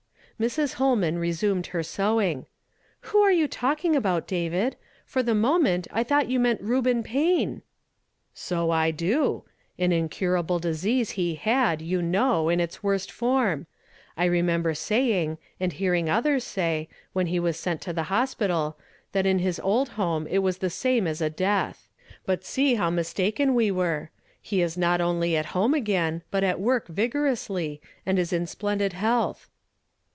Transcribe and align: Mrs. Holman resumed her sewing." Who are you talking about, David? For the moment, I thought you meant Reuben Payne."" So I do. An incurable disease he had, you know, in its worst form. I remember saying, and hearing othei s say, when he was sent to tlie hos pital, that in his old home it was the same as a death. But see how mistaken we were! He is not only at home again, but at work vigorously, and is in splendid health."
Mrs. 0.41 0.73
Holman 0.73 1.19
resumed 1.19 1.67
her 1.67 1.83
sewing." 1.83 2.47
Who 3.01 3.19
are 3.19 3.31
you 3.31 3.47
talking 3.47 3.95
about, 3.95 4.25
David? 4.25 4.75
For 5.05 5.21
the 5.21 5.35
moment, 5.35 5.87
I 5.91 6.01
thought 6.03 6.29
you 6.29 6.39
meant 6.39 6.61
Reuben 6.63 7.03
Payne."" 7.03 7.61
So 8.49 8.71
I 8.71 8.89
do. 8.89 9.43
An 9.77 9.91
incurable 9.91 10.57
disease 10.57 11.11
he 11.11 11.35
had, 11.35 11.79
you 11.83 12.01
know, 12.01 12.49
in 12.49 12.59
its 12.59 12.81
worst 12.81 13.11
form. 13.11 13.67
I 14.17 14.25
remember 14.25 14.73
saying, 14.73 15.37
and 15.59 15.73
hearing 15.73 16.07
othei 16.07 16.37
s 16.37 16.43
say, 16.43 16.89
when 17.13 17.27
he 17.27 17.39
was 17.39 17.55
sent 17.55 17.79
to 17.81 17.93
tlie 17.93 18.05
hos 18.05 18.33
pital, 18.33 18.77
that 19.11 19.27
in 19.27 19.37
his 19.37 19.59
old 19.59 19.89
home 19.89 20.25
it 20.25 20.39
was 20.39 20.57
the 20.57 20.71
same 20.71 21.05
as 21.05 21.21
a 21.21 21.29
death. 21.29 21.87
But 22.25 22.43
see 22.43 22.73
how 22.73 22.89
mistaken 22.89 23.53
we 23.53 23.69
were! 23.69 24.09
He 24.41 24.63
is 24.63 24.75
not 24.75 25.01
only 25.01 25.37
at 25.37 25.45
home 25.53 25.75
again, 25.75 26.23
but 26.31 26.43
at 26.43 26.59
work 26.59 26.87
vigorously, 26.87 27.79
and 28.07 28.17
is 28.17 28.33
in 28.33 28.47
splendid 28.47 28.93
health." 28.93 29.47